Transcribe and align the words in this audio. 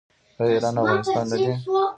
آیا 0.39 0.51
ایران 0.53 0.75
او 0.77 0.85
افغانستان 0.87 1.25
نه 1.31 1.37
دي؟ 1.45 1.51